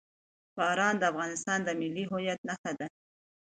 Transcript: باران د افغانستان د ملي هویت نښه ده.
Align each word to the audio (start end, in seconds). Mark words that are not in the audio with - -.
باران 0.57 0.95
د 0.99 1.03
افغانستان 1.11 1.59
د 1.63 1.69
ملي 1.81 2.03
هویت 2.11 2.39
نښه 2.49 2.71
ده. 2.79 2.87